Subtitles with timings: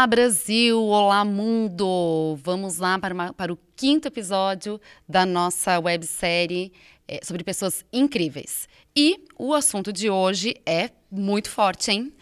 [0.00, 0.82] Olá, Brasil!
[0.82, 2.34] Olá, mundo!
[2.42, 6.72] Vamos lá para, uma, para o quinto episódio da nossa websérie
[7.06, 8.66] é, sobre pessoas incríveis.
[8.96, 12.14] E o assunto de hoje é muito forte, hein?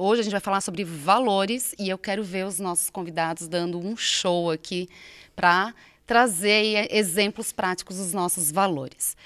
[0.00, 3.78] Hoje a gente vai falar sobre valores e eu quero ver os nossos convidados dando
[3.78, 4.88] um show aqui
[5.36, 5.72] para
[6.04, 9.16] trazer exemplos práticos dos nossos valores.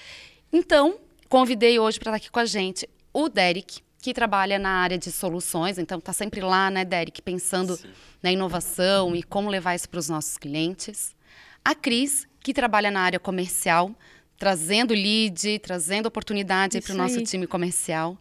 [0.53, 4.97] Então, convidei hoje para estar aqui com a gente o Derek, que trabalha na área
[4.97, 7.89] de soluções, então está sempre lá, né, Derek, pensando Sim.
[8.21, 11.15] na inovação e como levar isso para os nossos clientes.
[11.65, 13.93] A Cris, que trabalha na área comercial,
[14.37, 18.17] trazendo lead, trazendo oportunidade para o nosso time comercial.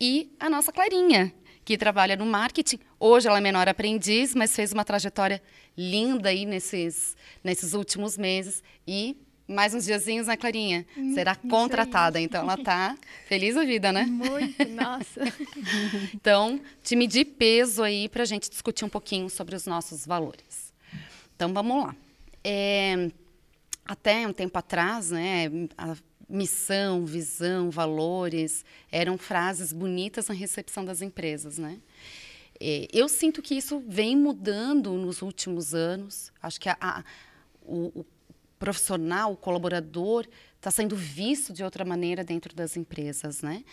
[0.00, 1.32] E a nossa Clarinha,
[1.64, 2.80] que trabalha no marketing.
[2.98, 5.40] Hoje ela é menor aprendiz, mas fez uma trajetória
[5.76, 9.16] linda aí nesses, nesses últimos meses e
[9.50, 10.86] mais uns diazinhos, né, Clarinha?
[10.96, 12.96] Hum, Será contratada, então ela tá
[13.26, 14.04] feliz a vida, né?
[14.04, 15.20] Muito, nossa.
[16.14, 20.72] então, time de peso aí para a gente discutir um pouquinho sobre os nossos valores.
[21.34, 21.96] Então, vamos lá.
[22.44, 23.10] É,
[23.84, 25.96] até um tempo atrás, né, a
[26.28, 31.78] missão, visão, valores eram frases bonitas na recepção das empresas, né?
[32.60, 36.30] É, eu sinto que isso vem mudando nos últimos anos.
[36.42, 37.04] Acho que a, a,
[37.62, 38.06] o, o
[38.60, 43.64] profissional, o colaborador, está sendo visto de outra maneira dentro das empresas, né?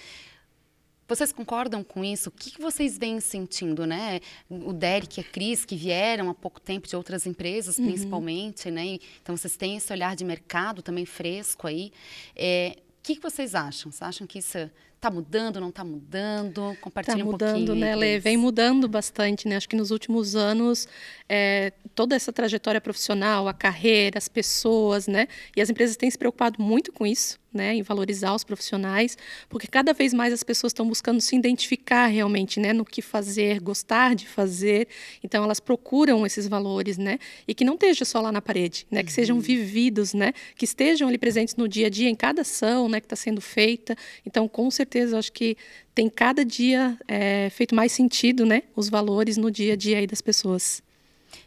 [1.08, 2.30] Vocês concordam com isso?
[2.30, 4.20] O que, vocês vêm sentindo, né?
[4.50, 7.86] O Derek e a Cris, que vieram há pouco tempo de outras empresas, uhum.
[7.86, 9.00] principalmente, né?
[9.22, 11.94] Então, vocês têm esse olhar de mercado também fresco aí.
[12.36, 12.78] É,
[13.08, 13.92] que, que vocês acham?
[13.92, 14.58] Vocês acham que isso
[14.98, 16.76] Está mudando, não está mudando?
[16.82, 17.76] Compartilha tá mudando, um pouquinho.
[17.76, 18.18] né, Lê?
[18.18, 19.56] Vem mudando bastante, né?
[19.56, 20.88] Acho que nos últimos anos,
[21.30, 25.28] é, toda essa trajetória profissional, a carreira, as pessoas, né?
[25.56, 29.18] E as empresas têm se preocupado muito com isso né, em valorizar os profissionais,
[29.50, 33.60] porque cada vez mais as pessoas estão buscando se identificar realmente, né, no que fazer,
[33.60, 34.88] gostar de fazer.
[35.24, 37.18] Então elas procuram esses valores, né,
[37.48, 39.42] e que não esteja só lá na parede, né, que sejam uhum.
[39.42, 43.06] vividos, né, que estejam ali presentes no dia a dia em cada ação, né, que
[43.06, 43.96] está sendo feita.
[44.26, 45.58] Então com certeza acho que
[45.96, 50.06] tem cada dia é, feito mais sentido, né, os valores no dia a dia aí
[50.06, 50.84] das pessoas.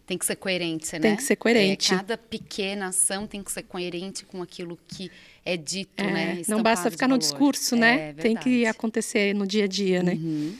[0.06, 0.98] Tem que ser coerente, né?
[0.98, 1.92] Tem que ser coerente.
[1.92, 5.10] É, cada pequena ação tem que ser coerente com aquilo que
[5.44, 6.42] é dito, é, né?
[6.48, 8.10] Não basta ficar no discurso, né?
[8.10, 10.12] É, tem que acontecer no dia a dia, né?
[10.12, 10.56] Uhum.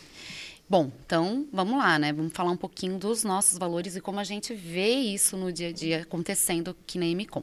[0.68, 2.12] Bom, então vamos lá, né?
[2.12, 5.68] Vamos falar um pouquinho dos nossos valores e como a gente vê isso no dia
[5.68, 7.42] a dia acontecendo aqui na MCOM.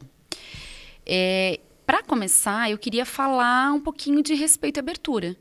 [1.05, 5.35] É, Para começar, eu queria falar um pouquinho de respeito e abertura.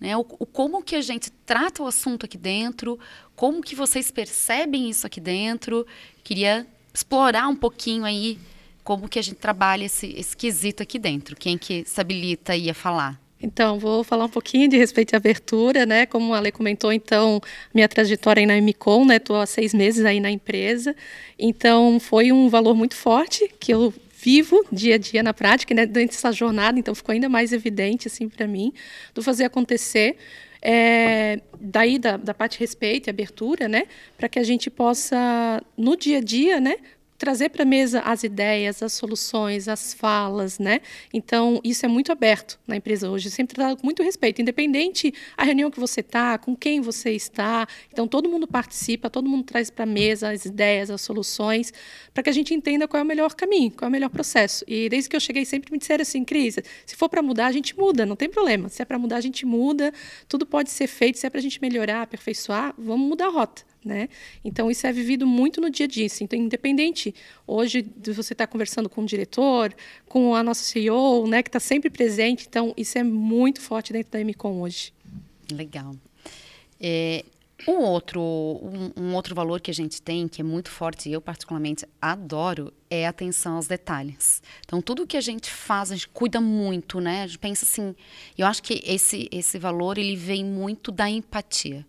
[0.00, 0.16] Né?
[0.16, 2.98] O, o, como que a gente trata o assunto aqui dentro,
[3.34, 5.86] como que vocês percebem isso aqui dentro.
[6.22, 8.38] Queria explorar um pouquinho aí
[8.88, 11.36] como que a gente trabalha esse, esse quesito aqui dentro?
[11.36, 13.20] Quem que se habilita aí a falar?
[13.38, 16.06] Então, vou falar um pouquinho de respeito à abertura, né?
[16.06, 17.38] Como a Ale comentou, então,
[17.74, 19.16] minha trajetória aí na MCOM, né?
[19.16, 20.96] Estou há seis meses aí na empresa.
[21.38, 25.84] Então, foi um valor muito forte que eu vivo dia a dia na prática, né?
[25.84, 28.72] Durante essa jornada, então ficou ainda mais evidente, assim, para mim,
[29.14, 30.16] do fazer acontecer.
[30.62, 33.84] É, daí da, da parte respeito e abertura, né,
[34.16, 36.78] para que a gente possa no dia a dia, né,
[37.18, 40.80] trazer para a mesa as ideias, as soluções, as falas, né?
[41.12, 45.42] Então, isso é muito aberto na empresa hoje, sempre tratado com muito respeito, independente a
[45.42, 47.66] reunião que você está, com quem você está.
[47.92, 51.72] Então, todo mundo participa, todo mundo traz para a mesa as ideias, as soluções,
[52.14, 54.64] para que a gente entenda qual é o melhor caminho, qual é o melhor processo.
[54.68, 57.52] E desde que eu cheguei, sempre me disseram assim, Cris, se for para mudar, a
[57.52, 58.68] gente muda, não tem problema.
[58.68, 59.92] Se é para mudar, a gente muda,
[60.28, 63.67] tudo pode ser feito, se é para a gente melhorar, aperfeiçoar, vamos mudar a rota.
[63.84, 64.08] Né?
[64.44, 66.06] Então, isso é vivido muito no dia a dia.
[66.06, 66.24] Assim.
[66.24, 67.14] Então, independente
[67.46, 69.74] hoje de você estar conversando com o diretor,
[70.08, 74.12] com a nossa CEO, né, que está sempre presente, então, isso é muito forte dentro
[74.12, 74.92] da MCOM hoje.
[75.50, 75.94] Legal.
[76.80, 77.24] É,
[77.66, 81.12] um, outro, um, um, outro valor que a gente tem, que é muito forte e
[81.12, 84.42] eu particularmente adoro, é a atenção aos detalhes.
[84.64, 87.22] Então, tudo que a gente faz, a gente cuida muito, né?
[87.22, 87.94] A gente pensa assim,
[88.36, 91.86] eu acho que esse, esse valor, ele vem muito da empatia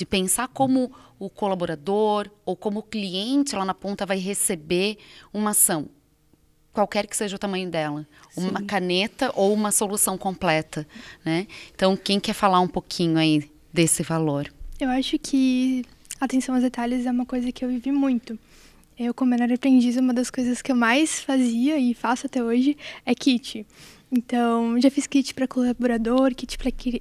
[0.00, 4.96] de pensar como o colaborador ou como o cliente lá na ponta vai receber
[5.30, 5.90] uma ação,
[6.72, 8.48] qualquer que seja o tamanho dela, Sim.
[8.48, 10.88] uma caneta ou uma solução completa,
[11.22, 11.46] né?
[11.74, 14.50] Então, quem quer falar um pouquinho aí desse valor?
[14.80, 15.84] Eu acho que
[16.18, 18.38] atenção aos detalhes é uma coisa que eu vivi muito.
[19.02, 22.76] Eu, como menor aprendiz, uma das coisas que eu mais fazia e faço até hoje
[23.06, 23.66] é kit.
[24.12, 26.58] Então, já fiz kit para colaborador, kit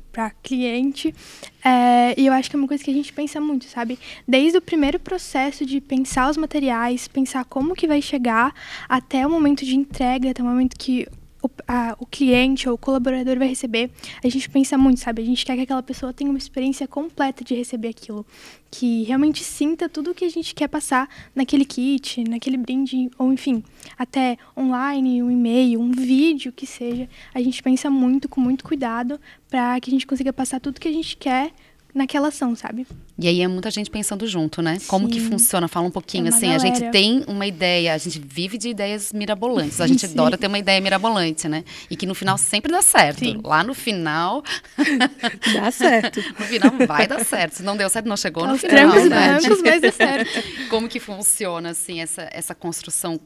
[0.09, 1.13] para cliente.
[1.61, 3.99] É, e eu acho que é uma coisa que a gente pensa muito, sabe?
[4.25, 8.53] Desde o primeiro processo de pensar os materiais, pensar como que vai chegar,
[8.87, 11.05] até o momento de entrega, até o momento que
[11.41, 13.89] o, a, o cliente ou o colaborador vai receber,
[14.23, 15.21] a gente pensa muito, sabe?
[15.21, 18.25] A gente quer que aquela pessoa tenha uma experiência completa de receber aquilo.
[18.71, 23.33] Que realmente sinta tudo o que a gente quer passar naquele kit, naquele brinde, ou
[23.33, 23.63] enfim,
[23.97, 27.09] até online, um e-mail, um vídeo que seja.
[27.33, 29.19] A gente pensa muito, com muito cuidado,
[29.49, 31.51] para que a gente consiga passar tudo que a gente quer
[31.93, 32.85] naquela ação, sabe?
[33.17, 34.79] E aí é muita gente pensando junto, né?
[34.79, 34.87] Sim.
[34.87, 35.67] Como que funciona?
[35.67, 36.61] Fala um pouquinho, é assim, galera.
[36.63, 40.13] a gente tem uma ideia, a gente vive de ideias mirabolantes, a gente Sim.
[40.13, 41.63] adora ter uma ideia mirabolante, né?
[41.89, 43.19] E que no final sempre dá certo.
[43.19, 43.39] Sim.
[43.43, 44.43] Lá no final...
[45.53, 46.19] dá certo.
[46.39, 47.55] no final vai dar certo.
[47.55, 49.39] Se não deu certo, não chegou no Os final, trancos né?
[49.39, 50.69] Brancos, mas dá certo.
[50.69, 53.19] Como que funciona, assim, essa, essa construção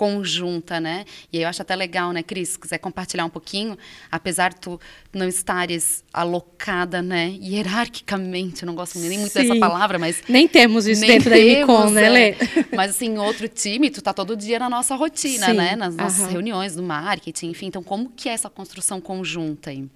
[0.00, 1.04] conjunta, né?
[1.30, 3.76] E eu acho até legal, né, Cris, se quiser compartilhar um pouquinho,
[4.10, 4.80] apesar de tu
[5.12, 9.40] não estares alocada, né, hierarquicamente, não gosto nem muito Sim.
[9.40, 10.22] dessa palavra, mas...
[10.26, 12.30] Nem temos isso dentro temos, da Emicon, né, Lê?
[12.30, 12.36] É.
[12.74, 15.52] Mas, assim, outro time, tu tá todo dia na nossa rotina, Sim.
[15.52, 16.30] né, nas nossas Aham.
[16.30, 19.86] reuniões do marketing, enfim, então como que é essa construção conjunta aí?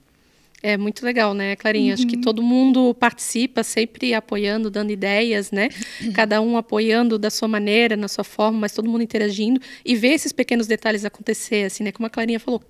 [0.67, 1.89] É muito legal, né, Clarinha?
[1.89, 1.93] Uhum.
[1.93, 2.23] Acho que uhum.
[2.23, 5.69] todo mundo participa, sempre apoiando, dando ideias, né?
[6.15, 10.15] Cada um apoiando da sua maneira, na sua forma, mas todo mundo interagindo e ver
[10.15, 11.93] esses pequenos detalhes acontecer, assim, né?
[11.93, 12.63] Como a Clarinha falou,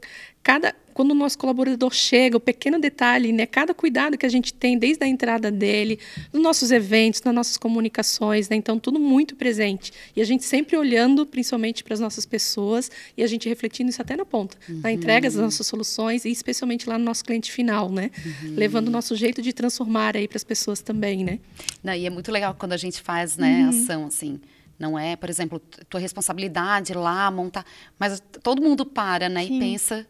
[0.44, 4.54] cada quando o nosso colaborador chega, o pequeno detalhe, né, cada cuidado que a gente
[4.54, 5.98] tem desde a entrada dele,
[6.32, 9.92] nos nossos eventos, nas nossas comunicações, né, então tudo muito presente.
[10.14, 14.00] E a gente sempre olhando, principalmente para as nossas pessoas, e a gente refletindo isso
[14.00, 14.80] até na ponta, uhum.
[14.84, 18.54] na entrega das nossas soluções e especialmente lá no nosso cliente final, né, uhum.
[18.54, 21.40] levando o nosso jeito de transformar aí para as pessoas também, né.
[21.82, 23.68] Não, e é muito legal quando a gente faz, né, uhum.
[23.70, 24.40] ação assim.
[24.78, 27.64] Não é, por exemplo, tua responsabilidade lá montar,
[27.98, 29.56] mas todo mundo para, né, Sim.
[29.56, 30.06] e pensa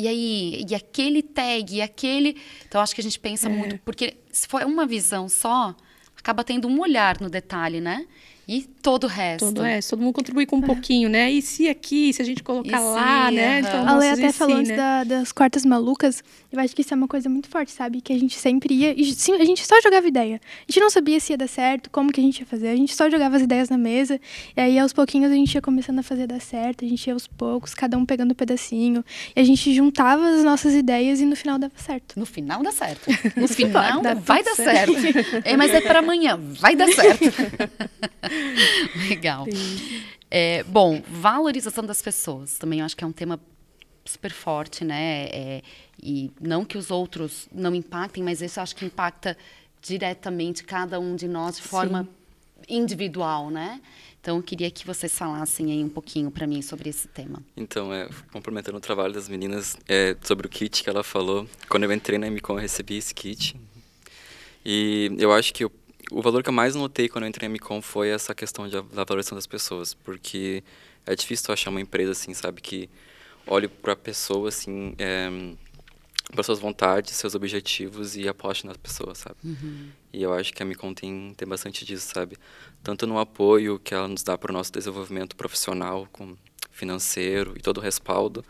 [0.00, 2.36] e aí, e aquele tag, e aquele.
[2.66, 3.52] Então, acho que a gente pensa é.
[3.52, 5.74] muito, porque se for uma visão só,
[6.16, 8.06] acaba tendo um olhar no detalhe, né?
[8.52, 9.46] E todo o resto.
[9.46, 9.90] Todo o resto.
[9.90, 10.66] Todo mundo contribui com um é.
[10.66, 11.30] pouquinho, né?
[11.30, 13.60] E se aqui, se a gente colocar lá, né?
[13.60, 14.76] Então, a Lei até falou antes né?
[14.76, 16.20] da, das quartas malucas.
[16.50, 18.00] Eu acho que isso é uma coisa muito forte, sabe?
[18.00, 18.92] Que a gente sempre ia.
[19.00, 20.40] E, sim, a gente só jogava ideia.
[20.66, 22.70] A gente não sabia se ia dar certo, como que a gente ia fazer.
[22.70, 24.20] A gente só jogava as ideias na mesa.
[24.56, 26.84] E aí, aos pouquinhos, a gente ia começando a fazer dar certo.
[26.84, 29.04] A gente ia aos poucos, cada um pegando um pedacinho.
[29.36, 32.18] E a gente juntava as nossas ideias e no final dava certo.
[32.18, 33.08] No final dá certo.
[33.36, 34.92] No final vai dar certo.
[35.00, 35.42] certo.
[35.44, 36.36] é, mas é para amanhã.
[36.58, 37.30] Vai dar certo.
[39.08, 39.46] Legal.
[40.30, 43.40] É, bom, valorização das pessoas também eu acho que é um tema
[44.04, 45.26] super forte, né?
[45.26, 45.62] É,
[46.02, 49.36] e não que os outros não impactem, mas isso eu acho que impacta
[49.80, 52.76] diretamente cada um de nós de forma Sim.
[52.76, 53.80] individual, né?
[54.20, 57.42] Então, eu queria que vocês falassem aí um pouquinho para mim sobre esse tema.
[57.56, 61.84] Então, é, complementando o trabalho das meninas, é, sobre o kit que ela falou, quando
[61.84, 63.58] eu entrei na MCOM, eu recebi esse kit.
[64.62, 65.70] E eu acho que o
[66.10, 68.72] o valor que eu mais notei quando eu entrei em Micom foi essa questão de,
[68.72, 70.62] da valorização das pessoas, porque
[71.06, 72.88] é difícil achar uma empresa assim, sabe, que
[73.46, 75.28] olhe para a pessoa assim, é,
[76.32, 79.36] para suas vontades, seus objetivos e aposte nas pessoas, sabe?
[79.44, 79.88] Uhum.
[80.12, 82.36] E eu acho que a Micom tem, tem bastante disso, sabe?
[82.82, 86.36] Tanto no apoio que ela nos dá para o nosso desenvolvimento profissional, com
[86.70, 88.44] financeiro e todo o respaldo,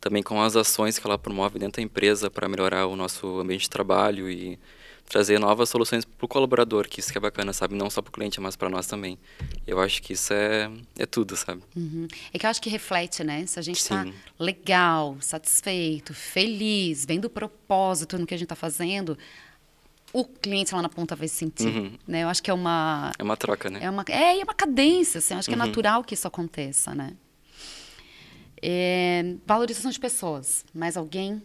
[0.00, 3.62] também com as ações que ela promove dentro da empresa para melhorar o nosso ambiente
[3.62, 4.58] de trabalho e
[5.10, 7.74] trazer novas soluções para o colaborador, que isso que é bacana, sabe?
[7.74, 9.18] Não só para o cliente, mas para nós também.
[9.66, 11.62] Eu acho que isso é, é tudo, sabe?
[11.76, 12.06] Uhum.
[12.32, 13.44] É que eu acho que reflete, né?
[13.44, 14.06] Se a gente está
[14.38, 19.18] legal, satisfeito, feliz, vendo o propósito no que a gente está fazendo,
[20.12, 21.92] o cliente lá na ponta vai sentir, uhum.
[22.06, 22.22] né?
[22.22, 23.10] Eu acho que é uma...
[23.18, 23.80] É uma troca, né?
[23.82, 25.34] É uma, é, é uma cadência, assim.
[25.34, 25.64] Eu acho que é uhum.
[25.64, 27.14] é natural que isso aconteça, né?
[28.62, 30.64] É, valorização de pessoas.
[30.72, 31.42] Mais alguém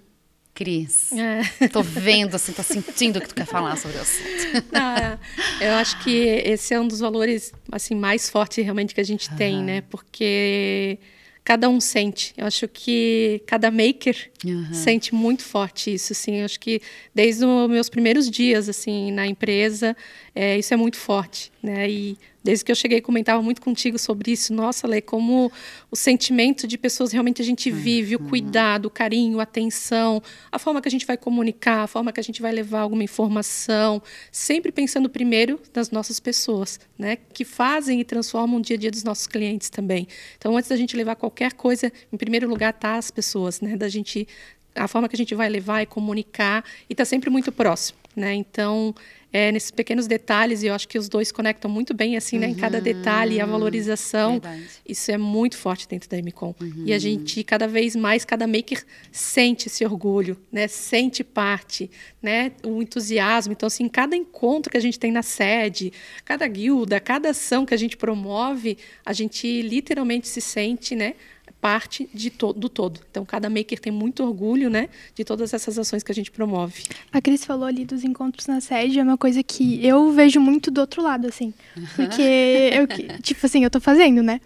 [0.56, 1.68] Cris, é.
[1.68, 4.66] tô vendo, assim, tô sentindo que tu quer falar sobre o assunto.
[4.74, 5.20] Ah,
[5.60, 9.30] eu acho que esse é um dos valores assim mais fortes realmente que a gente
[9.30, 9.36] uhum.
[9.36, 9.82] tem, né?
[9.82, 10.98] Porque
[11.44, 12.34] cada um sente.
[12.38, 14.74] Eu acho que cada maker uhum.
[14.74, 16.42] sente muito forte isso, assim.
[16.42, 16.82] Acho que
[17.14, 19.96] desde os meus primeiros dias, assim, na empresa,
[20.34, 21.90] é, isso é muito forte, né?
[21.90, 24.54] E Desde que eu cheguei, comentava muito contigo sobre isso.
[24.54, 25.52] Nossa, Lê, como
[25.90, 28.30] o sentimento de pessoas realmente a gente vive, o uhum.
[28.30, 30.22] cuidado, o carinho, a atenção,
[30.52, 33.04] a forma que a gente vai comunicar, a forma que a gente vai levar alguma
[33.04, 34.00] informação,
[34.32, 37.18] sempre pensando primeiro nas nossas pessoas, né?
[37.34, 40.08] Que fazem e transformam o dia a dia dos nossos clientes também.
[40.38, 43.76] Então, antes da gente levar qualquer coisa, em primeiro lugar tá as pessoas, né?
[43.76, 44.28] Da gente
[44.76, 48.34] a forma que a gente vai levar e comunicar e está sempre muito próximo, né?
[48.34, 48.94] Então
[49.36, 52.48] é, nesses pequenos detalhes, e eu acho que os dois conectam muito bem, assim, né?
[52.48, 54.40] Em cada detalhe, a valorização.
[54.40, 54.64] Verdade.
[54.88, 56.56] Isso é muito forte dentro da MCOM.
[56.62, 56.84] Uhum.
[56.86, 60.70] E a gente, cada vez mais, cada maker sente esse orgulho, né?
[60.70, 61.92] Sente parte,
[62.22, 62.54] né?
[62.64, 63.52] O entusiasmo.
[63.52, 65.92] Então, assim, cada encontro que a gente tem na sede,
[66.24, 71.14] cada guilda, cada ação que a gente promove, a gente literalmente se sente, né?
[71.62, 73.00] Parte de to do todo.
[73.10, 76.84] Então, cada maker tem muito orgulho, né, de todas essas ações que a gente promove.
[77.12, 80.70] A Cris falou ali dos encontros na sede, é uma coisa que eu vejo muito
[80.70, 81.54] do outro lado, assim.
[81.96, 82.22] Porque,
[82.72, 82.88] eu,
[83.22, 84.40] tipo assim, eu tô fazendo, né?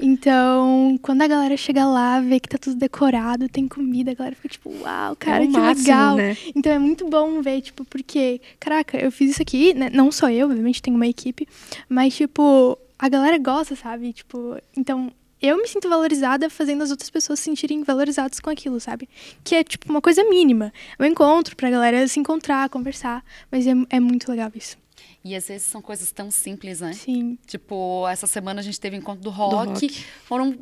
[0.00, 4.36] Então, quando a galera chega lá, vê que tá tudo decorado, tem comida, a galera
[4.36, 6.16] fica tipo, uau, cara, é que máximo, legal.
[6.16, 6.36] Né?
[6.54, 9.90] Então é muito bom ver, tipo, porque, caraca, eu fiz isso aqui, né?
[9.92, 11.48] não só eu, obviamente tem uma equipe,
[11.88, 14.12] mas, tipo, a galera gosta, sabe?
[14.12, 18.80] Tipo, então eu me sinto valorizada fazendo as outras pessoas se sentirem valorizadas com aquilo,
[18.80, 19.08] sabe?
[19.44, 20.72] Que é, tipo, uma coisa mínima.
[20.98, 24.76] É um encontro pra galera se encontrar, conversar, mas é, é muito legal isso.
[25.24, 26.92] E às vezes são coisas tão simples, né?
[26.92, 27.38] Sim.
[27.46, 30.04] Tipo, essa semana a gente teve encontro do rock, do rock.
[30.24, 30.58] foram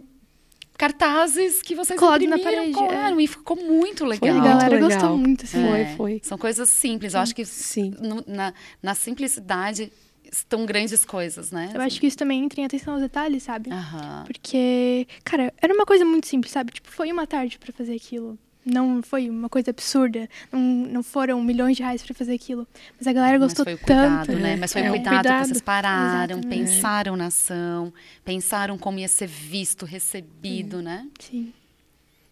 [0.76, 3.22] cartazes que vocês Colados na parede, colaram, é.
[3.22, 4.28] e ficou muito legal.
[4.28, 4.90] Foi, a galera legal.
[4.90, 5.64] gostou muito, assim.
[5.64, 5.68] É.
[5.68, 6.20] Foi, foi.
[6.22, 7.14] São coisas simples.
[7.14, 7.94] Eu acho que Sim.
[7.98, 8.52] No, na,
[8.82, 9.90] na simplicidade
[10.32, 11.70] estão grandes coisas, né?
[11.74, 13.70] Eu acho que isso também entra em atenção aos detalhes, sabe?
[13.70, 14.24] Uhum.
[14.24, 16.72] Porque, cara, era uma coisa muito simples, sabe?
[16.72, 18.38] Tipo, foi uma tarde para fazer aquilo.
[18.64, 20.28] Não foi uma coisa absurda.
[20.50, 22.66] Não, não foram milhões de reais para fazer aquilo.
[22.98, 24.40] Mas a galera gostou Mas foi o cuidado, tanto.
[24.40, 24.56] Né?
[24.56, 26.48] Mas foi é, cuidado, cuidado que vocês pararam, Exatamente.
[26.48, 27.92] pensaram na ação,
[28.24, 31.06] pensaram como ia ser visto, recebido, né?
[31.20, 31.52] Sim.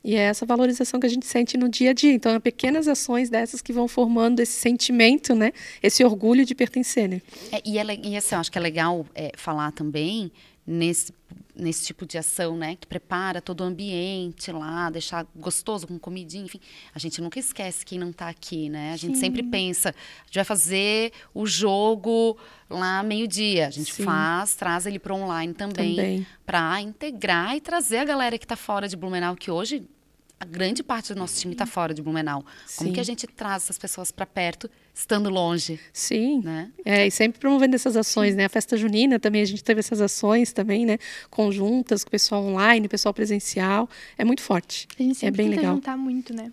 [0.04, 2.12] E é essa valorização que a gente sente no dia a dia.
[2.12, 5.50] Então, é pequenas ações dessas que vão formando esse sentimento, né?
[5.82, 7.22] Esse orgulho de pertencer, né?
[7.50, 10.30] É, e, é, e assim, eu acho que é legal é, falar também
[10.66, 11.10] nesse,
[11.54, 12.76] nesse tipo de ação, né?
[12.76, 16.60] Que prepara todo o ambiente lá, deixar gostoso com comidinha, enfim.
[16.94, 18.92] A gente nunca esquece quem não está aqui, né?
[18.92, 19.20] A gente Sim.
[19.20, 22.36] sempre pensa, a gente vai fazer o jogo
[22.68, 23.68] lá meio-dia.
[23.68, 24.04] A gente Sim.
[24.04, 26.26] faz, traz ele para online também, também.
[26.44, 29.88] para integrar e trazer a galera que está fora de Blumenau, que hoje
[30.38, 32.44] a grande parte do nosso time está fora de Blumenau.
[32.66, 32.76] Sim.
[32.76, 35.80] Como que a gente traz essas pessoas para perto, estando longe?
[35.92, 36.42] Sim.
[36.42, 36.70] Né?
[36.84, 38.44] É, e sempre promovendo essas ações, né?
[38.44, 40.98] A festa junina também, a gente teve essas ações também, né?
[41.30, 43.88] Conjuntas, com o pessoal online, pessoal presencial.
[44.18, 44.86] É muito forte.
[44.98, 45.74] A gente sempre é bem legal.
[45.74, 46.52] juntar muito, né?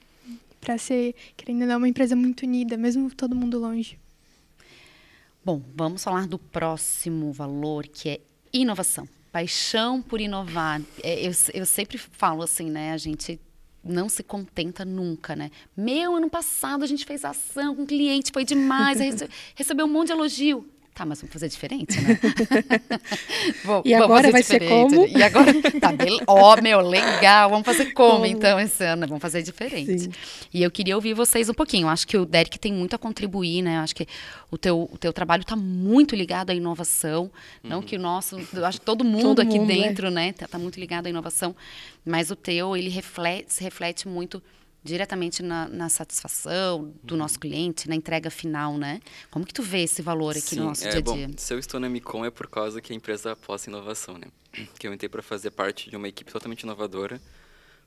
[0.59, 3.97] Para ser, querendo ou não, uma empresa muito unida, mesmo todo mundo longe.
[5.43, 8.19] Bom, vamos falar do próximo valor, que é
[8.53, 9.09] inovação.
[9.31, 10.81] Paixão por inovar.
[11.01, 12.91] É, eu, eu sempre falo assim, né?
[12.91, 13.39] A gente
[13.83, 15.51] não se contenta nunca, né?
[15.75, 18.99] Meu, ano passado a gente fez ação com cliente, foi demais,
[19.55, 20.67] recebeu um monte de elogio.
[21.01, 22.19] Tá, mas vamos fazer diferente, né?
[23.65, 24.69] Vou, e agora vai diferente.
[24.69, 25.07] ser como?
[25.07, 25.89] E agora, tá,
[26.27, 29.07] ó, oh, meu, legal, vamos fazer como, como, então esse ano?
[29.07, 29.97] Vamos fazer diferente.
[29.97, 30.11] Sim.
[30.53, 31.85] E eu queria ouvir vocês um pouquinho.
[31.85, 33.77] Eu acho que o Derek tem muito a contribuir, né?
[33.77, 34.05] Eu acho que
[34.51, 37.23] o teu, o teu trabalho está muito ligado à inovação.
[37.63, 37.69] Uhum.
[37.71, 40.11] Não que o nosso, eu acho que todo mundo todo aqui mundo, dentro, é.
[40.11, 41.55] né, tá, tá muito ligado à inovação.
[42.05, 44.39] Mas o teu, ele reflete, se reflete muito
[44.83, 47.19] diretamente na, na, satisfação do uhum.
[47.19, 48.99] nosso cliente, na entrega final, né?
[49.29, 51.27] Como que tu vê esse valor aqui Sim, no nosso é, dia a dia?
[51.27, 54.17] Bom, se eu estou na Micom é por causa que a empresa aposta em inovação,
[54.17, 54.27] né?
[54.79, 57.21] Que eu entrei para fazer parte de uma equipe totalmente inovadora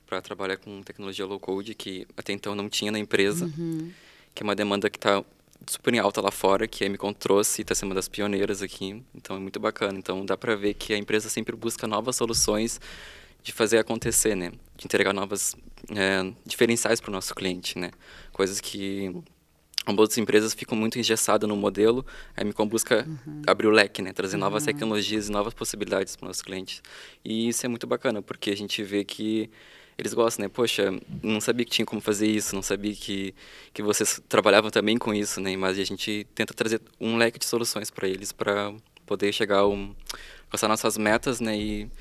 [0.05, 3.91] para trabalhar com tecnologia low code que até então não tinha na empresa, uhum.
[4.33, 5.23] que é uma demanda que está
[5.67, 8.61] super em alta lá fora, que a Micom trouxe e está sendo uma das pioneiras
[8.61, 9.97] aqui, então é muito bacana.
[9.97, 12.79] Então dá para ver que a empresa sempre busca novas soluções
[13.43, 14.51] de fazer acontecer, né?
[14.77, 15.55] De entregar novas
[15.95, 17.91] é, diferenciais para o nosso cliente, né?
[18.31, 19.13] Coisas que
[19.87, 22.05] outras empresas ficam muito engessadas no modelo,
[22.35, 23.41] a Micom busca uhum.
[23.45, 24.11] abrir o leque, né?
[24.11, 24.67] Trazer novas uhum.
[24.67, 26.81] tecnologias e novas possibilidades para os nossos clientes.
[27.23, 29.49] E isso é muito bacana, porque a gente vê que
[29.97, 30.49] eles gostam, né?
[30.49, 30.91] Poxa,
[31.23, 33.33] não sabia que tinha como fazer isso, não sabia que,
[33.73, 35.55] que vocês trabalhavam também com isso, né?
[35.55, 38.73] Mas a gente tenta trazer um leque de soluções para eles, para
[39.05, 39.95] poder chegar a um,
[40.45, 41.57] alcançar nossas metas, né?
[41.57, 41.91] E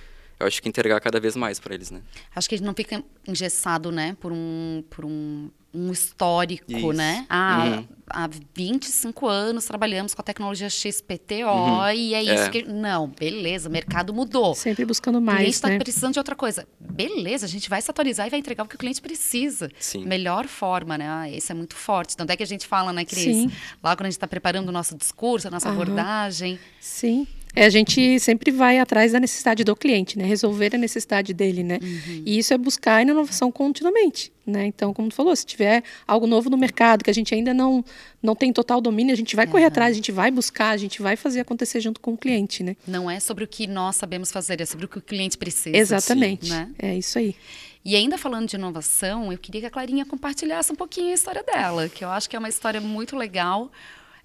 [0.44, 2.00] eu acho que entregar cada vez mais para eles, né?
[2.34, 6.92] Acho que a gente não fica engessado, né, por um, por um, um histórico, Isso.
[6.92, 7.26] né?
[7.28, 7.88] Ah, uhum.
[8.08, 11.90] há 25 anos trabalhamos com a tecnologia XPTO uhum.
[11.90, 12.48] e é isso é.
[12.50, 12.62] que...
[12.62, 14.54] Não, beleza, o mercado mudou.
[14.54, 15.78] Sempre buscando mais, O cliente está né?
[15.78, 16.66] precisando de outra coisa.
[16.78, 19.68] Beleza, a gente vai se atualizar e vai entregar o que o cliente precisa.
[19.80, 20.04] Sim.
[20.04, 21.08] Melhor forma, né?
[21.08, 22.16] Ah, esse é muito forte.
[22.16, 23.24] Tanto é que a gente fala, né, Cris?
[23.24, 23.50] Sim.
[23.82, 25.74] Lá quando a gente está preparando o nosso discurso, a nossa uhum.
[25.74, 26.58] abordagem.
[26.78, 27.26] Sim.
[27.54, 30.24] É, a gente sempre vai atrás da necessidade do cliente, né?
[30.24, 31.78] Resolver a necessidade dele, né?
[31.82, 32.22] Uhum.
[32.26, 34.66] E isso é buscar inovação continuamente, né?
[34.66, 37.84] Então, como tu falou, se tiver algo novo no mercado que a gente ainda não
[38.22, 39.52] não tem total domínio, a gente vai uhum.
[39.52, 42.62] correr atrás, a gente vai buscar, a gente vai fazer acontecer junto com o cliente,
[42.62, 42.74] né?
[42.86, 45.76] Não é sobre o que nós sabemos fazer, é sobre o que o cliente precisa.
[45.76, 46.50] Exatamente.
[46.50, 46.70] Né?
[46.78, 47.36] É isso aí.
[47.84, 51.42] E ainda falando de inovação, eu queria que a Clarinha compartilhasse um pouquinho a história
[51.42, 53.70] dela, que eu acho que é uma história muito legal.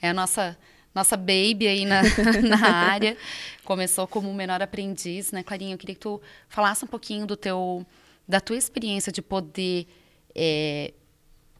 [0.01, 0.57] É a nossa
[0.93, 2.01] nossa baby aí na,
[2.48, 3.17] na área.
[3.63, 5.74] Começou como menor aprendiz, né, Clarinha?
[5.74, 7.86] Eu queria que tu falasse um pouquinho do teu,
[8.27, 9.88] da tua experiência de poder
[10.36, 10.93] é,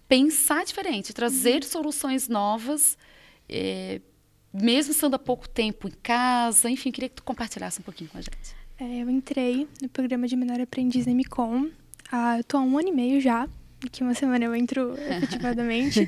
[0.08, 1.70] pensar diferente, trazer uhum.
[1.70, 2.98] soluções novas,
[3.48, 4.02] é,
[4.52, 6.70] mesmo estando há pouco tempo em casa.
[6.70, 8.56] Enfim, queria que tu compartilhasse um pouquinho com a gente.
[8.80, 11.70] É, eu entrei no programa de menor aprendiz na MCOM.
[12.12, 13.48] Ah, eu tô há um ano e meio já.
[13.82, 16.08] Daqui uma semana eu entro efetivamente.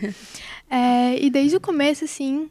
[0.69, 2.49] é, e desde o começo, assim,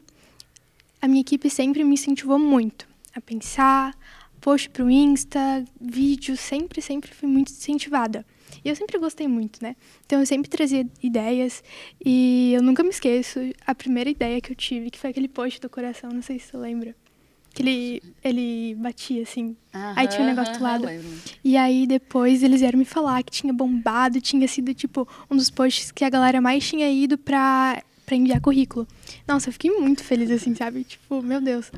[1.01, 3.95] a minha equipe sempre me incentivou muito a pensar,
[4.39, 8.25] post pro Insta, vídeo, sempre, sempre fui muito incentivada.
[8.63, 9.75] E eu sempre gostei muito, né?
[10.05, 11.63] Então eu sempre trazia ideias
[12.03, 15.59] e eu nunca me esqueço a primeira ideia que eu tive, que foi aquele post
[15.59, 16.95] do coração, não sei se você lembra.
[17.53, 19.57] Que ele, ele batia assim.
[19.73, 20.87] Aham, aí tinha um negócio do lado.
[21.43, 25.49] E aí depois eles vieram me falar que tinha bombado, tinha sido tipo um dos
[25.49, 28.85] posts que a galera mais tinha ido pra, pra enviar currículo.
[29.25, 30.83] Nossa, eu fiquei muito feliz assim, sabe?
[30.83, 31.71] Tipo, meu Deus.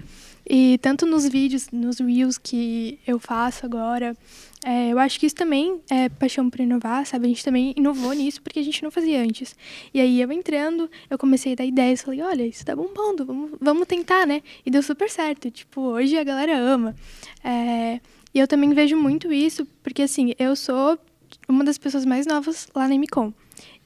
[0.49, 4.17] E tanto nos vídeos, nos reels que eu faço agora,
[4.65, 7.27] é, eu acho que isso também é paixão por inovar, sabe?
[7.27, 9.55] A gente também inovou nisso porque a gente não fazia antes.
[9.93, 13.51] E aí eu entrando, eu comecei a dar ideias, falei, olha, isso tá bombando, vamos,
[13.61, 14.41] vamos tentar, né?
[14.65, 15.51] E deu super certo.
[15.51, 16.95] Tipo, hoje a galera ama.
[17.43, 17.99] É,
[18.33, 20.97] e eu também vejo muito isso, porque assim, eu sou
[21.47, 23.31] uma das pessoas mais novas lá na MCOM.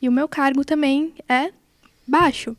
[0.02, 1.52] E o meu cargo também é
[2.08, 2.56] baixo.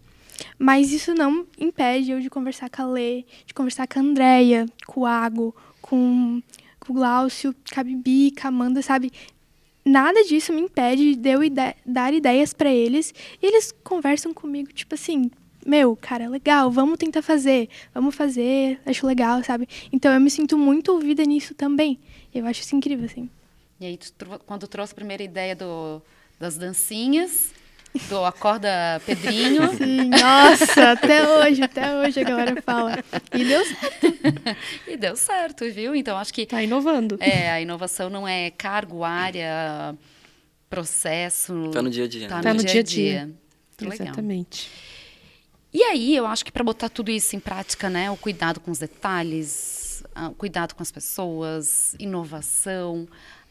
[0.58, 4.66] Mas isso não impede eu de conversar com a Lê, de conversar com a Andrea,
[4.86, 6.42] com o Ago, com,
[6.78, 9.10] com o Glaucio, com a Bibi, com a Amanda, sabe?
[9.84, 13.12] Nada disso me impede de eu ide dar ideias para eles.
[13.42, 15.30] E eles conversam comigo, tipo assim,
[15.64, 19.68] meu, cara, legal, vamos tentar fazer, vamos fazer, acho legal, sabe?
[19.92, 21.98] Então eu me sinto muito ouvida nisso também.
[22.34, 23.28] Eu acho isso incrível, assim.
[23.80, 24.12] E aí, tu
[24.46, 26.02] quando trouxe a primeira ideia do,
[26.38, 27.52] das dancinhas,
[28.08, 33.02] do Acorda Pedrinho, Sim, nossa, até hoje, até hoje a galera fala.
[33.34, 34.56] E deu certo.
[34.86, 35.94] e deu certo, viu?
[35.94, 37.16] Então, acho que Tá inovando.
[37.20, 39.96] é, a inovação não é cargo, área,
[40.70, 41.70] processo.
[41.72, 42.28] Tá no dia a dia.
[42.28, 42.42] Tá né?
[42.42, 43.30] Tá no, no dia a dia dia.
[43.78, 43.94] dia.
[43.94, 44.70] Exatamente.
[45.72, 48.70] E aí, eu acho que para botar tudo isso em prática, né, o cuidado com
[48.70, 53.06] os detalhes, ah, o cuidado com as pessoas, inovação,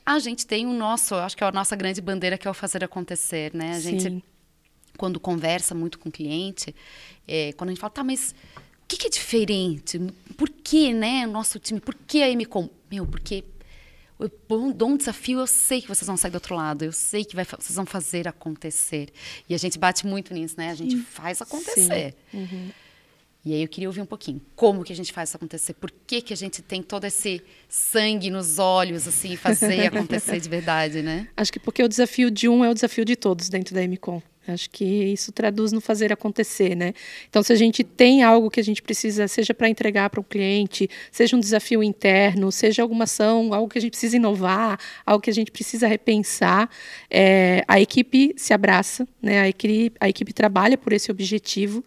[0.08, 2.54] a gente tem o nosso, acho que é a nossa grande bandeira que é o
[2.54, 3.76] fazer acontecer, né?
[3.76, 4.24] A gente Sim.
[4.98, 6.74] quando conversa muito com o cliente,
[7.28, 10.00] é, quando a gente fala, tá, mas o que, que é diferente?
[10.38, 11.82] Por que, né, o nosso time?
[11.82, 12.70] Por que a MCOM?
[12.90, 13.44] Meu, porque
[14.18, 14.32] eu
[14.74, 17.36] dou um desafio, eu sei que vocês vão sair do outro lado, eu sei que
[17.36, 19.10] vai vocês vão fazer acontecer.
[19.50, 20.70] E a gente bate muito nisso, né?
[20.70, 22.16] A gente faz acontecer.
[23.48, 25.90] E aí eu queria ouvir um pouquinho como que a gente faz isso acontecer, por
[26.06, 31.02] que, que a gente tem todo esse sangue nos olhos, assim, fazer acontecer de verdade,
[31.02, 31.30] né?
[31.38, 34.22] Acho que porque o desafio de um é o desafio de todos dentro da MCOM.
[34.46, 36.94] Acho que isso traduz no fazer acontecer, né?
[37.30, 40.24] Então, se a gente tem algo que a gente precisa, seja para entregar para o
[40.24, 45.22] cliente, seja um desafio interno, seja alguma ação, algo que a gente precisa inovar, algo
[45.22, 46.70] que a gente precisa repensar,
[47.10, 49.42] é, a equipe se abraça, né?
[49.42, 51.84] A equipe, a equipe trabalha por esse objetivo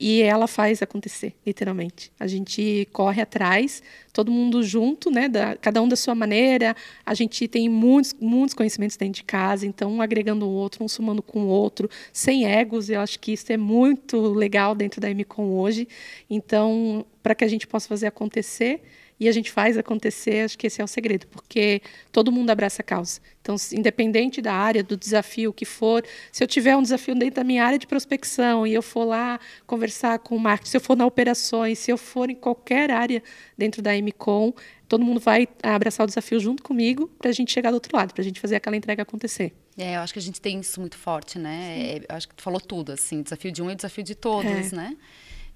[0.00, 2.10] e ela faz acontecer, literalmente.
[2.18, 3.82] A gente corre atrás,
[4.14, 5.28] todo mundo junto, né?
[5.28, 6.74] Da, cada um da sua maneira.
[7.04, 10.88] A gente tem muitos, muitos conhecimentos dentro de casa, então um agregando o outro, um
[10.88, 12.88] somando com o outro, sem egos.
[12.88, 15.86] Eu acho que isso é muito legal dentro da MCOM hoje.
[16.30, 18.80] Então, para que a gente possa fazer acontecer
[19.20, 22.80] e a gente faz acontecer, acho que esse é o segredo, porque todo mundo abraça
[22.80, 23.20] a causa.
[23.42, 26.02] Então, independente da área, do desafio que for,
[26.32, 29.38] se eu tiver um desafio dentro da minha área de prospecção e eu for lá
[29.66, 33.22] conversar com o marketing, se eu for na operações, se eu for em qualquer área
[33.58, 34.54] dentro da MCOM,
[34.88, 38.14] todo mundo vai abraçar o desafio junto comigo para a gente chegar do outro lado,
[38.14, 39.52] para a gente fazer aquela entrega acontecer.
[39.76, 41.76] É, eu acho que a gente tem isso muito forte, né?
[41.78, 44.72] É, eu acho que tu falou tudo, assim, desafio de um e desafio de todos,
[44.72, 44.76] É.
[44.76, 44.96] né?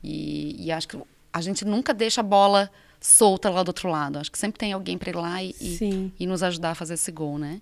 [0.03, 0.99] E, e acho que
[1.33, 2.71] a gente nunca deixa a bola
[3.05, 4.19] solta lá do outro lado.
[4.19, 6.95] Acho que sempre tem alguém para ir lá e, e, e nos ajudar a fazer
[6.95, 7.61] esse gol, né?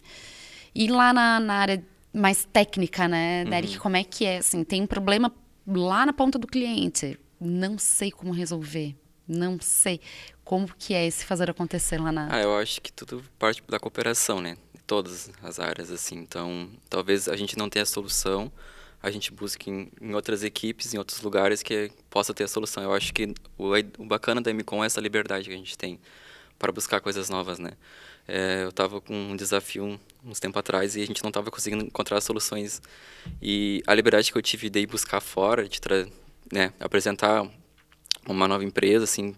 [0.73, 4.39] E lá na, na área mais técnica, né, Derek, como é que é?
[4.39, 5.33] Assim, tem um problema
[5.67, 7.19] lá na ponta do cliente.
[7.41, 8.95] Não sei como resolver.
[9.27, 10.01] Não sei.
[10.45, 12.29] Como que é esse fazer acontecer lá na...
[12.33, 14.57] Ah, eu acho que tudo parte da cooperação, né?
[14.87, 16.17] Todas as áreas, assim.
[16.19, 18.53] Então, talvez a gente não tenha a solução,
[19.03, 22.83] a gente busque em, em outras equipes, em outros lugares que possa ter a solução.
[22.83, 25.99] Eu acho que o, o bacana da MCOM é essa liberdade que a gente tem
[26.59, 27.73] para buscar coisas novas, né?
[28.29, 31.85] É, eu estava com um desafio uns tempo atrás e a gente não estava conseguindo
[31.85, 32.81] encontrar soluções.
[33.41, 35.81] E a liberdade que eu tive de ir buscar fora, de
[36.53, 37.45] né, apresentar
[38.29, 39.35] uma nova empresa, assim,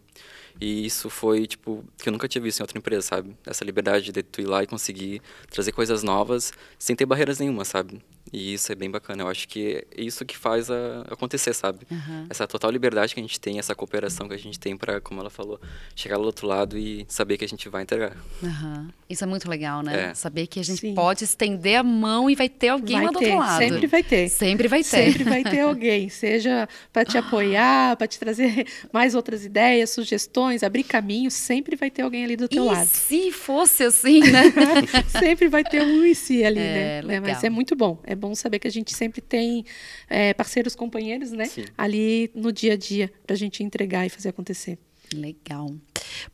[0.60, 3.34] e isso foi, tipo, que eu nunca tinha visto em outra empresa, sabe?
[3.46, 7.64] Essa liberdade de tu ir lá e conseguir trazer coisas novas sem ter barreiras nenhuma,
[7.64, 8.02] sabe?
[8.32, 9.22] E isso é bem bacana.
[9.22, 11.86] Eu acho que é isso que faz a, acontecer, sabe?
[11.90, 12.26] Uhum.
[12.28, 15.20] Essa total liberdade que a gente tem, essa cooperação que a gente tem para, como
[15.20, 15.60] ela falou,
[15.94, 18.16] chegar do outro lado e saber que a gente vai entregar.
[18.42, 18.88] Uhum.
[19.08, 20.10] Isso é muito legal, né?
[20.10, 20.14] É.
[20.14, 20.94] Saber que a gente Sim.
[20.94, 23.58] pode estender a mão e vai ter alguém Vai lá do ter, outro lado.
[23.58, 24.28] sempre vai ter.
[24.28, 24.88] Sempre vai ter.
[25.12, 30.62] Sempre vai ter alguém, seja para te apoiar, para te trazer mais outras ideias, sugestões,
[30.62, 32.86] abrir caminho, sempre vai ter alguém ali do teu e lado.
[32.88, 34.44] se fosse assim, né?
[35.20, 37.02] sempre vai ter um e si ali, É, né?
[37.02, 37.20] né?
[37.20, 37.40] Mas legal.
[37.44, 38.00] é muito bom.
[38.04, 39.64] É bom saber que a gente sempre tem
[40.08, 41.46] é, parceiros, companheiros, né?
[41.46, 41.64] Sim.
[41.76, 44.78] Ali no dia a dia, para a gente entregar e fazer acontecer.
[45.12, 45.74] Legal.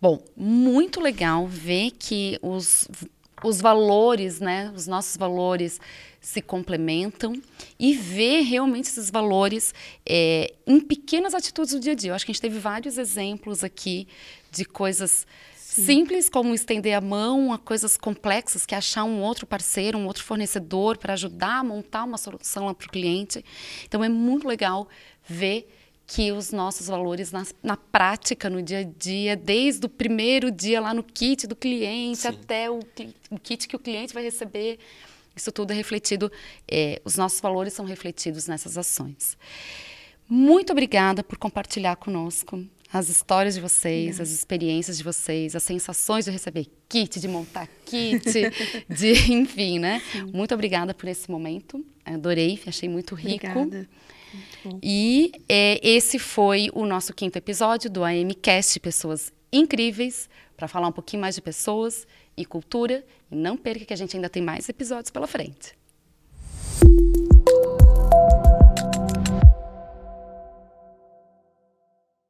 [0.01, 2.89] Bom, muito legal ver que os,
[3.43, 5.81] os valores, né, os nossos valores
[6.21, 7.41] se complementam
[7.79, 9.75] e ver realmente esses valores
[10.07, 12.11] é, em pequenas atitudes do dia a dia.
[12.11, 14.07] Eu acho que a gente teve vários exemplos aqui
[14.51, 15.27] de coisas
[15.71, 20.07] simples como estender a mão a coisas complexas, que é achar um outro parceiro, um
[20.07, 23.45] outro fornecedor para ajudar a montar uma solução lá para o cliente.
[23.85, 24.89] Então é muito legal
[25.25, 25.69] ver
[26.07, 30.81] que os nossos valores na, na prática, no dia a dia, desde o primeiro dia
[30.81, 32.29] lá no kit do cliente Sim.
[32.29, 32.81] até o,
[33.31, 34.81] o kit que o cliente vai receber,
[35.37, 36.31] isso tudo é refletido,
[36.69, 39.39] é, os nossos valores são refletidos nessas ações.
[40.29, 46.25] Muito obrigada por compartilhar conosco as histórias de vocês, as experiências de vocês, as sensações
[46.25, 48.25] de receber kit, de montar kit,
[48.89, 50.03] de enfim, né?
[50.33, 51.85] Muito obrigada por esse momento.
[52.05, 53.47] Adorei, achei muito rico.
[53.47, 53.89] Obrigada.
[54.65, 54.81] Muito.
[54.83, 60.93] E é, esse foi o nosso quinto episódio do AMCast Pessoas Incríveis, para falar um
[60.93, 63.05] pouquinho mais de pessoas e cultura.
[63.31, 65.80] E não perca que a gente ainda tem mais episódios pela frente.